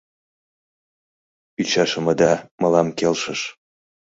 [1.61, 3.41] Ӱчашымыда мылам келшыш.